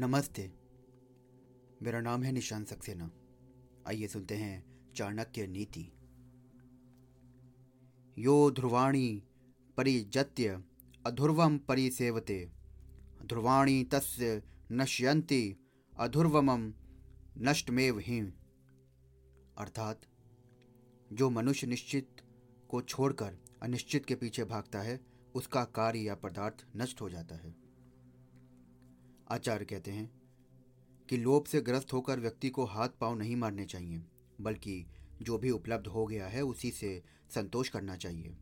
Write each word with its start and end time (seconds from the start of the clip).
नमस्ते। 0.00 0.52
मेरा 1.82 2.00
नाम 2.00 2.22
है 2.22 2.32
निशान 2.32 2.64
सक्सेना। 2.64 3.10
आइए 3.88 4.06
सुनते 4.06 4.34
हैं 4.34 4.92
चाणक्य 4.92 5.46
नीति। 5.46 5.92
यो 8.18 8.50
ध्रुवाणी 8.50 9.22
परिजत्य 9.76 10.64
अध्रुवम 11.06 11.58
परिसेवते। 11.58 12.52
ध्रुवाणी 13.26 13.84
तस्य 13.84 14.42
नश्यन्ति, 14.72 15.56
अध्रुवम 15.98 16.74
नष्टमेव 17.38 17.98
ही। 17.98 18.20
अर्थात, 19.58 20.00
जो 21.12 21.30
मनुष्य 21.30 21.66
निश्चित 21.66 22.16
को 22.68 22.82
छोड़कर 22.82 23.36
अनिश्चित 23.62 24.06
के 24.06 24.14
पीछे 24.14 24.44
भागता 24.44 24.80
है, 24.80 25.00
उसका 25.34 25.64
कार्य 25.64 25.98
या 25.98 26.14
पदार्थ 26.14 26.66
नष्ट 26.76 27.00
हो 27.00 27.10
जाता 27.10 27.34
है। 27.34 27.67
आचार्य 29.30 29.64
कहते 29.64 29.90
हैं 29.90 30.10
कि 31.08 31.16
लोभ 31.16 31.44
से 31.44 31.60
ग्रस्त 31.60 31.92
होकर 31.92 32.20
व्यक्ति 32.20 32.50
को 32.50 32.64
हाथ 32.64 32.88
पाँव 32.88 33.18
नहीं 33.18 33.36
मारने 33.36 33.64
चाहिए, 33.64 34.02
बल्कि 34.40 34.86
जो 35.22 35.38
भी 35.38 35.50
उपलब्ध 35.50 35.86
हो 35.86 36.06
गया 36.06 36.26
है 36.26 36.42
उसी 36.42 36.70
से 36.70 37.02
संतोष 37.30 37.68
करना 37.68 37.96
चाहिए। 37.96 38.36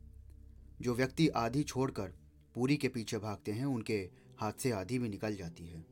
जो 0.80 0.94
व्यक्ति 0.94 1.28
आधी 1.28 1.62
छोड़कर 1.62 2.12
पूरी 2.54 2.76
के 2.76 2.88
पीछे 2.88 3.18
भागते 3.18 3.52
हैं, 3.52 3.64
उनके 3.64 4.10
हाथ 4.38 4.52
से 4.52 4.70
आधी 4.70 4.98
भी 4.98 5.08
निकल 5.08 5.36
जाती 5.36 5.66
है। 5.66 5.86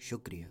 शुक्रिया। 0.00 0.48